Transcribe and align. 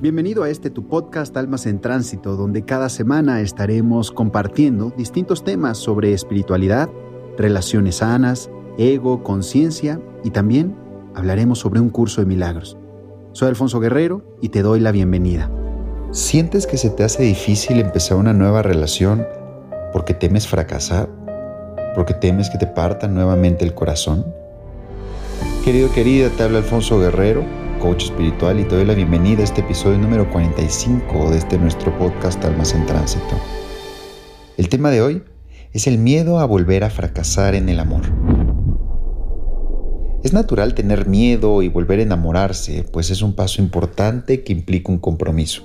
Bienvenido 0.00 0.44
a 0.44 0.48
este 0.48 0.70
tu 0.70 0.86
podcast 0.86 1.36
Almas 1.36 1.66
en 1.66 1.80
Tránsito, 1.80 2.36
donde 2.36 2.64
cada 2.64 2.88
semana 2.88 3.40
estaremos 3.40 4.12
compartiendo 4.12 4.92
distintos 4.96 5.42
temas 5.42 5.76
sobre 5.76 6.12
espiritualidad, 6.12 6.88
relaciones 7.36 7.96
sanas, 7.96 8.48
ego, 8.78 9.24
conciencia 9.24 10.00
y 10.22 10.30
también 10.30 10.76
hablaremos 11.16 11.58
sobre 11.58 11.80
un 11.80 11.90
curso 11.90 12.20
de 12.20 12.28
milagros. 12.28 12.78
Soy 13.32 13.48
Alfonso 13.48 13.80
Guerrero 13.80 14.22
y 14.40 14.50
te 14.50 14.62
doy 14.62 14.78
la 14.78 14.92
bienvenida. 14.92 15.50
¿Sientes 16.12 16.68
que 16.68 16.76
se 16.76 16.90
te 16.90 17.02
hace 17.02 17.24
difícil 17.24 17.80
empezar 17.80 18.18
una 18.18 18.32
nueva 18.32 18.62
relación 18.62 19.26
porque 19.92 20.14
temes 20.14 20.46
fracasar? 20.46 21.08
¿Porque 21.96 22.14
temes 22.14 22.50
que 22.50 22.58
te 22.58 22.68
partan 22.68 23.14
nuevamente 23.14 23.64
el 23.64 23.74
corazón? 23.74 24.24
Querido, 25.64 25.90
querida, 25.90 26.28
te 26.28 26.44
habla 26.44 26.58
Alfonso 26.58 27.00
Guerrero 27.00 27.57
coach 27.78 28.04
espiritual 28.04 28.58
y 28.58 28.64
te 28.64 28.74
doy 28.74 28.84
la 28.84 28.94
bienvenida 28.94 29.40
a 29.40 29.44
este 29.44 29.60
episodio 29.60 29.98
número 29.98 30.28
45 30.30 31.30
de 31.30 31.38
este 31.38 31.58
nuestro 31.58 31.96
podcast 31.96 32.44
Almas 32.44 32.74
en 32.74 32.84
Tránsito. 32.86 33.36
El 34.56 34.68
tema 34.68 34.90
de 34.90 35.00
hoy 35.00 35.22
es 35.72 35.86
el 35.86 35.98
miedo 35.98 36.40
a 36.40 36.44
volver 36.44 36.82
a 36.82 36.90
fracasar 36.90 37.54
en 37.54 37.68
el 37.68 37.78
amor. 37.78 38.02
Es 40.24 40.32
natural 40.32 40.74
tener 40.74 41.06
miedo 41.06 41.62
y 41.62 41.68
volver 41.68 42.00
a 42.00 42.02
enamorarse, 42.02 42.84
pues 42.92 43.10
es 43.10 43.22
un 43.22 43.34
paso 43.34 43.62
importante 43.62 44.42
que 44.42 44.52
implica 44.52 44.90
un 44.90 44.98
compromiso. 44.98 45.62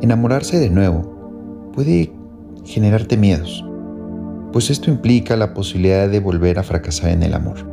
Enamorarse 0.00 0.58
de 0.58 0.70
nuevo 0.70 1.70
puede 1.74 2.10
generarte 2.64 3.18
miedos, 3.18 3.64
pues 4.50 4.70
esto 4.70 4.90
implica 4.90 5.36
la 5.36 5.52
posibilidad 5.52 6.08
de 6.08 6.20
volver 6.20 6.58
a 6.58 6.62
fracasar 6.62 7.10
en 7.10 7.22
el 7.22 7.34
amor. 7.34 7.68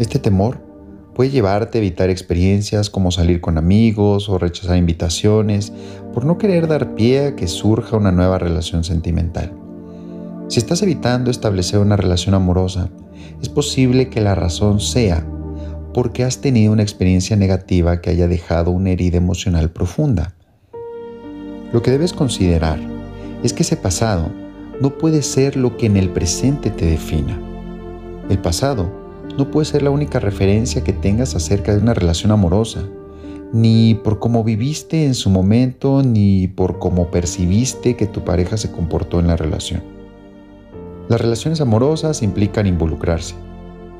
Este 0.00 0.18
temor 0.18 0.73
puede 1.14 1.30
llevarte 1.30 1.78
a 1.78 1.80
evitar 1.80 2.10
experiencias 2.10 2.90
como 2.90 3.10
salir 3.10 3.40
con 3.40 3.56
amigos 3.56 4.28
o 4.28 4.38
rechazar 4.38 4.76
invitaciones 4.76 5.72
por 6.12 6.24
no 6.24 6.38
querer 6.38 6.66
dar 6.66 6.94
pie 6.94 7.26
a 7.26 7.36
que 7.36 7.46
surja 7.46 7.96
una 7.96 8.12
nueva 8.12 8.38
relación 8.38 8.84
sentimental. 8.84 9.52
Si 10.48 10.58
estás 10.58 10.82
evitando 10.82 11.30
establecer 11.30 11.80
una 11.80 11.96
relación 11.96 12.34
amorosa, 12.34 12.90
es 13.40 13.48
posible 13.48 14.08
que 14.08 14.20
la 14.20 14.34
razón 14.34 14.80
sea 14.80 15.26
porque 15.94 16.24
has 16.24 16.40
tenido 16.40 16.72
una 16.72 16.82
experiencia 16.82 17.36
negativa 17.36 18.00
que 18.00 18.10
haya 18.10 18.26
dejado 18.26 18.72
una 18.72 18.90
herida 18.90 19.16
emocional 19.16 19.70
profunda. 19.70 20.34
Lo 21.72 21.82
que 21.82 21.92
debes 21.92 22.12
considerar 22.12 22.80
es 23.42 23.52
que 23.52 23.62
ese 23.62 23.76
pasado 23.76 24.30
no 24.80 24.98
puede 24.98 25.22
ser 25.22 25.56
lo 25.56 25.76
que 25.76 25.86
en 25.86 25.96
el 25.96 26.10
presente 26.10 26.70
te 26.70 26.86
defina. 26.86 27.40
El 28.28 28.38
pasado 28.38 29.03
no 29.36 29.50
puede 29.50 29.64
ser 29.64 29.82
la 29.82 29.90
única 29.90 30.20
referencia 30.20 30.84
que 30.84 30.92
tengas 30.92 31.34
acerca 31.34 31.74
de 31.74 31.82
una 31.82 31.94
relación 31.94 32.30
amorosa, 32.30 32.84
ni 33.52 33.94
por 33.94 34.18
cómo 34.18 34.44
viviste 34.44 35.06
en 35.06 35.14
su 35.14 35.30
momento, 35.30 36.02
ni 36.02 36.48
por 36.48 36.78
cómo 36.78 37.10
percibiste 37.10 37.96
que 37.96 38.06
tu 38.06 38.24
pareja 38.24 38.56
se 38.56 38.70
comportó 38.70 39.20
en 39.20 39.26
la 39.26 39.36
relación. 39.36 39.82
Las 41.08 41.20
relaciones 41.20 41.60
amorosas 41.60 42.22
implican 42.22 42.66
involucrarse, 42.66 43.34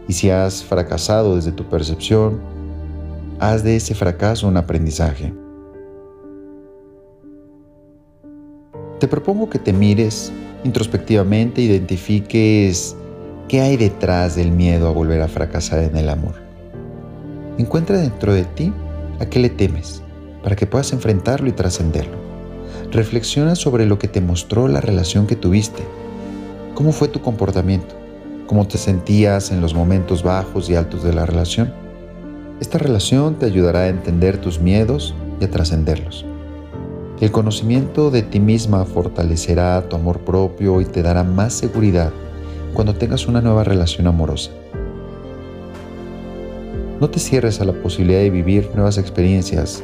y 0.09 0.13
si 0.13 0.31
has 0.31 0.63
fracasado 0.63 1.37
desde 1.37 1.53
tu 1.53 1.65
percepción, 1.65 2.41
haz 3.41 3.65
de 3.65 3.77
ese 3.77 3.95
fracaso 3.95 4.49
un 4.49 4.57
aprendizaje. 4.57 5.33
Te 9.01 9.09
propongo 9.09 9.51
que 9.51 9.59
te 9.59 9.73
mires 9.73 10.33
introspectivamente, 10.65 11.61
identifiques 11.61 12.97
¿Qué 13.49 13.61
hay 13.61 13.77
detrás 13.77 14.37
del 14.37 14.53
miedo 14.53 14.89
a 14.89 14.93
volver 14.93 15.21
a 15.21 15.29
fracasar 15.29 15.81
en 15.81 15.99
el 15.99 16.09
amor? 16.09 16.35
Encuentra 17.59 17.99
dentro 17.99 18.33
de 18.33 18.45
ti 18.45 18.73
a 19.21 19.27
qué 19.27 19.39
le 19.39 19.51
temes 19.51 20.03
para 20.43 20.57
que 20.57 20.67
puedas 20.67 20.95
enfrentarlo 20.95 21.49
y 21.49 21.53
trascenderlo. 21.53 22.17
Reflexiona 22.91 23.55
sobre 23.55 23.85
lo 23.85 23.99
que 23.99 24.09
te 24.09 24.23
mostró 24.23 24.67
la 24.67 24.81
relación 24.81 25.27
que 25.27 25.37
tuviste. 25.37 25.83
¿Cómo 26.75 26.91
fue 26.91 27.09
tu 27.09 27.21
comportamiento? 27.21 27.95
¿Cómo 28.47 28.67
te 28.67 28.79
sentías 28.79 29.51
en 29.51 29.61
los 29.61 29.75
momentos 29.75 30.23
bajos 30.23 30.71
y 30.71 30.75
altos 30.75 31.03
de 31.03 31.13
la 31.13 31.27
relación? 31.27 31.71
Esta 32.61 32.79
relación 32.79 33.39
te 33.39 33.45
ayudará 33.45 33.81
a 33.81 33.89
entender 33.89 34.39
tus 34.39 34.59
miedos 34.59 35.15
y 35.39 35.45
a 35.45 35.51
trascenderlos. 35.51 36.25
El 37.21 37.31
conocimiento 37.31 38.11
de 38.11 38.23
ti 38.23 38.41
misma 38.41 38.87
fortalecerá 38.87 39.87
tu 39.87 39.97
amor 39.97 40.21
propio 40.21 40.81
y 40.81 40.87
te 40.87 41.03
dará 41.03 41.25
más 41.25 41.53
seguridad 41.53 42.11
cuando 42.75 42.95
tengas 42.95 43.27
una 43.29 43.41
nueva 43.41 43.65
relación 43.65 44.07
amorosa. 44.07 44.51
No 47.01 47.09
te 47.09 47.21
cierres 47.21 47.61
a 47.61 47.65
la 47.65 47.73
posibilidad 47.73 48.21
de 48.21 48.31
vivir 48.31 48.71
nuevas 48.75 48.99
experiencias 48.99 49.83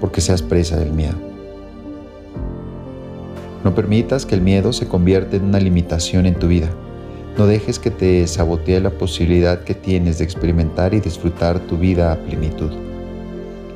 porque 0.00 0.20
seas 0.20 0.42
presa 0.42 0.76
del 0.76 0.92
miedo. 0.92 1.16
No 3.64 3.74
permitas 3.74 4.26
que 4.26 4.34
el 4.34 4.42
miedo 4.42 4.72
se 4.72 4.86
convierta 4.86 5.36
en 5.36 5.44
una 5.44 5.58
limitación 5.58 6.26
en 6.26 6.38
tu 6.38 6.48
vida. 6.48 6.70
No 7.36 7.46
dejes 7.46 7.78
que 7.78 7.90
te 7.90 8.26
sabotee 8.26 8.80
la 8.80 8.90
posibilidad 8.90 9.64
que 9.64 9.74
tienes 9.74 10.18
de 10.18 10.24
experimentar 10.24 10.94
y 10.94 11.00
disfrutar 11.00 11.58
tu 11.60 11.76
vida 11.76 12.12
a 12.12 12.16
plenitud. 12.16 12.70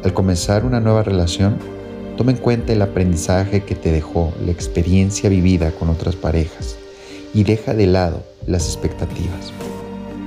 Al 0.04 0.12
comenzar 0.14 0.64
una 0.64 0.80
nueva 0.80 1.02
relación, 1.02 1.56
toma 2.16 2.30
en 2.30 2.38
cuenta 2.38 2.72
el 2.72 2.82
aprendizaje 2.82 3.62
que 3.64 3.74
te 3.74 3.90
dejó 3.90 4.32
la 4.44 4.52
experiencia 4.52 5.28
vivida 5.28 5.72
con 5.72 5.88
otras 5.88 6.16
parejas 6.16 6.76
y 7.34 7.44
deja 7.44 7.74
de 7.74 7.86
lado 7.86 8.29
las 8.46 8.66
expectativas. 8.66 9.52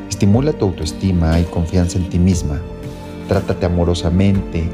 Estimula 0.09 0.53
tu 0.53 0.66
autoestima 0.66 1.40
y 1.40 1.44
confianza 1.44 1.97
en 1.97 2.09
ti 2.09 2.19
misma. 2.19 2.59
Trátate 3.28 3.66
amorosamente 3.66 4.69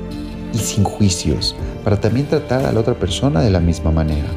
y 0.54 0.58
sin 0.58 0.84
juicios 0.84 1.56
para 1.84 2.00
también 2.00 2.28
tratar 2.28 2.66
a 2.66 2.72
la 2.72 2.80
otra 2.80 2.96
persona 2.96 3.42
de 3.42 3.50
la 3.50 3.60
misma 3.60 3.92
manera. 3.92 4.28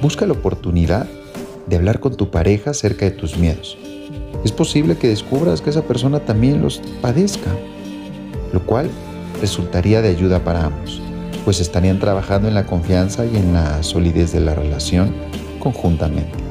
Busca 0.00 0.26
la 0.26 0.34
oportunidad 0.34 1.06
de 1.66 1.76
hablar 1.76 2.00
con 2.00 2.16
tu 2.16 2.30
pareja 2.30 2.70
acerca 2.70 3.06
de 3.06 3.10
tus 3.10 3.36
miedos. 3.38 3.76
Es 4.44 4.52
posible 4.52 4.96
que 4.96 5.08
descubras 5.08 5.62
que 5.62 5.70
esa 5.70 5.82
persona 5.82 6.20
también 6.20 6.62
los 6.62 6.82
padezca, 7.00 7.50
lo 8.52 8.60
cual 8.64 8.90
resultaría 9.40 10.02
de 10.02 10.10
ayuda 10.10 10.44
para 10.44 10.66
ambos, 10.66 11.00
pues 11.44 11.60
estarían 11.60 11.98
trabajando 11.98 12.48
en 12.48 12.54
la 12.54 12.66
confianza 12.66 13.24
y 13.24 13.36
en 13.36 13.54
la 13.54 13.82
solidez 13.82 14.32
de 14.32 14.40
la 14.40 14.54
relación 14.54 15.14
conjuntamente. 15.58 16.43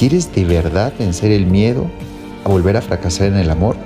¿Quieres 0.00 0.34
de 0.34 0.46
verdad 0.46 0.94
vencer 0.98 1.30
el 1.30 1.44
miedo 1.44 1.84
a 2.46 2.48
volver 2.48 2.74
a 2.74 2.80
fracasar 2.80 3.26
en 3.26 3.36
el 3.36 3.50
amor? 3.50 3.76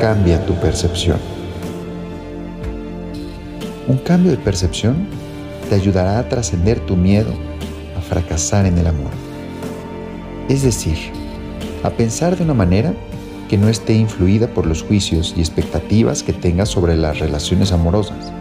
Cambia 0.00 0.42
tu 0.46 0.54
percepción. 0.54 1.18
Un 3.88 3.98
cambio 3.98 4.30
de 4.30 4.38
percepción 4.38 5.06
te 5.68 5.74
ayudará 5.74 6.18
a 6.18 6.26
trascender 6.30 6.80
tu 6.86 6.96
miedo 6.96 7.30
a 7.94 8.00
fracasar 8.00 8.64
en 8.64 8.78
el 8.78 8.86
amor. 8.86 9.10
Es 10.48 10.62
decir, 10.62 10.96
a 11.82 11.90
pensar 11.90 12.38
de 12.38 12.44
una 12.44 12.54
manera 12.54 12.94
que 13.50 13.58
no 13.58 13.68
esté 13.68 13.92
influida 13.92 14.46
por 14.46 14.64
los 14.64 14.82
juicios 14.82 15.34
y 15.36 15.40
expectativas 15.40 16.22
que 16.22 16.32
tengas 16.32 16.70
sobre 16.70 16.96
las 16.96 17.18
relaciones 17.18 17.70
amorosas. 17.70 18.32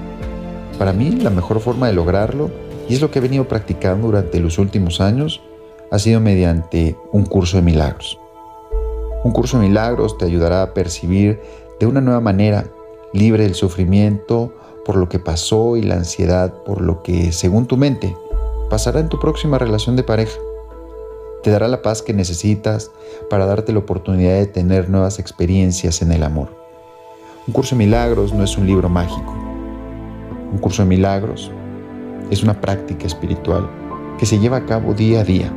Para 0.79 0.93
mí, 0.93 1.11
la 1.11 1.31
mejor 1.31 1.59
forma 1.59 1.87
de 1.87 1.93
lograrlo, 1.95 2.49
y 2.87 2.93
es 2.93 3.01
lo 3.01 3.11
que 3.11 3.19
he 3.19 3.21
venido 3.21 3.45
practicando 3.49 4.07
durante 4.07 4.39
los 4.39 4.57
últimos 4.57 5.01
años, 5.01 5.41
ha 5.91 5.99
sido 5.99 6.21
mediante 6.21 6.97
un 7.11 7.25
curso 7.25 7.57
de 7.57 7.63
milagros. 7.63 8.17
Un 9.25 9.33
curso 9.33 9.59
de 9.59 9.67
milagros 9.67 10.17
te 10.17 10.23
ayudará 10.23 10.63
a 10.63 10.73
percibir 10.73 11.41
de 11.81 11.85
una 11.85 11.99
nueva 11.99 12.21
manera, 12.21 12.65
libre 13.13 13.43
del 13.43 13.55
sufrimiento 13.55 14.53
por 14.85 14.95
lo 14.95 15.09
que 15.09 15.19
pasó 15.19 15.75
y 15.75 15.83
la 15.83 15.95
ansiedad 15.95 16.53
por 16.63 16.79
lo 16.79 17.03
que, 17.03 17.33
según 17.33 17.67
tu 17.67 17.75
mente, 17.75 18.15
pasará 18.69 19.01
en 19.01 19.09
tu 19.09 19.19
próxima 19.19 19.59
relación 19.59 19.97
de 19.97 20.03
pareja. 20.03 20.39
Te 21.43 21.51
dará 21.51 21.67
la 21.67 21.81
paz 21.81 22.01
que 22.01 22.13
necesitas 22.13 22.89
para 23.29 23.45
darte 23.45 23.73
la 23.73 23.79
oportunidad 23.79 24.35
de 24.35 24.47
tener 24.47 24.89
nuevas 24.89 25.19
experiencias 25.19 26.01
en 26.01 26.13
el 26.13 26.23
amor. 26.23 26.55
Un 27.47 27.53
curso 27.53 27.75
de 27.75 27.79
milagros 27.79 28.31
no 28.31 28.45
es 28.45 28.57
un 28.57 28.65
libro 28.65 28.87
mágico. 28.87 29.35
Un 30.53 30.57
curso 30.59 30.83
de 30.83 30.87
milagros 30.87 31.51
es 32.29 32.43
una 32.43 32.61
práctica 32.61 33.05
espiritual 33.07 33.69
que 34.17 34.25
se 34.25 34.39
lleva 34.39 34.57
a 34.57 34.65
cabo 34.65 34.93
día 34.93 35.21
a 35.21 35.23
día 35.25 35.51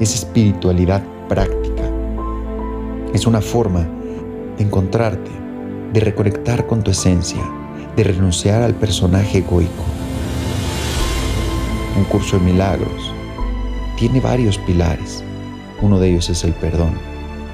es 0.00 0.14
espiritualidad 0.14 1.02
práctica. 1.28 1.82
Es 3.12 3.26
una 3.26 3.40
forma 3.40 3.86
de 4.56 4.64
encontrarte, 4.64 5.30
de 5.92 6.00
reconectar 6.00 6.66
con 6.66 6.82
tu 6.82 6.90
esencia, 6.90 7.42
de 7.96 8.04
renunciar 8.04 8.62
al 8.62 8.74
personaje 8.74 9.38
egoico. 9.38 9.84
Un 11.96 12.04
curso 12.04 12.38
de 12.38 12.44
milagros 12.44 13.12
tiene 13.96 14.20
varios 14.20 14.58
pilares. 14.58 15.24
Uno 15.82 15.98
de 15.98 16.10
ellos 16.10 16.30
es 16.30 16.44
el 16.44 16.52
perdón, 16.52 16.92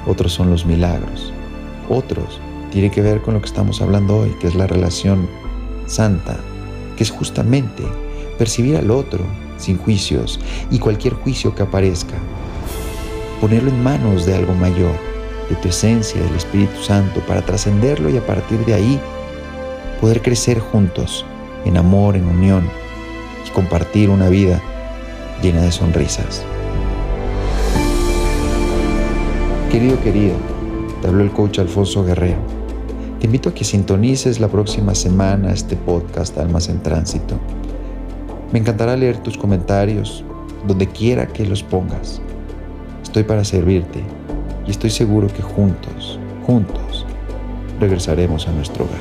otros 0.07 0.33
son 0.33 0.51
los 0.51 0.67
milagros, 0.67 1.33
otros 1.89 2.41
tiene 2.71 2.91
que 2.91 3.03
ver 3.03 3.23
con 3.23 3.35
lo 3.35 3.41
que 3.41 3.47
estamos 3.47 3.81
hablando 3.81 4.19
hoy, 4.19 4.35
que 4.41 4.49
es 4.49 4.55
la 4.55 4.67
relación 4.67 5.29
santa, 5.87 6.37
que 6.97 7.05
es 7.05 7.11
justamente 7.11 7.85
percibir 8.39 8.77
al 8.77 8.91
otro 8.91 9.25
sin 9.57 9.79
juicios 9.79 10.41
y 10.71 10.79
cualquier 10.79 11.15
juicio 11.15 11.55
que 11.55 11.63
aparezca. 11.63 12.17
Ponerlo 13.45 13.69
en 13.69 13.83
manos 13.83 14.25
de 14.25 14.35
algo 14.35 14.55
mayor, 14.55 14.95
de 15.51 15.57
tu 15.57 15.69
esencia, 15.69 16.19
del 16.19 16.35
Espíritu 16.35 16.81
Santo, 16.81 17.21
para 17.29 17.45
trascenderlo 17.45 18.09
y 18.09 18.17
a 18.17 18.25
partir 18.25 18.65
de 18.65 18.73
ahí 18.73 18.99
poder 20.01 20.23
crecer 20.23 20.59
juntos 20.59 21.27
en 21.67 21.77
amor, 21.77 22.17
en 22.17 22.25
unión 22.27 22.67
y 23.47 23.51
compartir 23.51 24.09
una 24.09 24.31
vida 24.31 24.63
llena 25.43 25.61
de 25.61 25.73
sonrisas. 25.73 26.43
Querido, 29.71 30.01
querido, 30.01 30.37
te 31.03 31.09
habló 31.09 31.23
el 31.23 31.31
coach 31.31 31.59
Alfonso 31.59 32.03
Guerrero. 32.03 32.41
Te 33.21 33.27
invito 33.27 33.51
a 33.51 33.55
que 33.55 33.65
sintonices 33.65 34.41
la 34.41 34.49
próxima 34.49 34.95
semana 34.95 35.53
este 35.53 35.77
podcast 35.77 36.39
Almas 36.39 36.71
en 36.71 36.83
Tránsito. 36.83 37.35
Me 38.53 38.59
encantará 38.59 38.97
leer 38.97 39.19
tus 39.19 39.37
comentarios 39.37 40.25
donde 40.67 40.87
quiera 40.87 41.27
que 41.27 41.45
los 41.45 41.63
pongas. 41.63 42.23
Estoy 43.15 43.29
para 43.29 43.45
servirte 43.45 44.03
y 44.67 44.73
estoy 44.73 44.91
seguro 44.91 45.29
que 45.29 45.41
juntos, 45.41 46.19
juntos, 46.45 47.07
regresaremos 47.79 48.49
a 48.49 48.51
nuestro 48.51 48.87
hogar. 48.87 48.99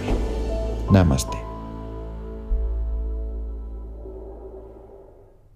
Namaste. 0.91 1.42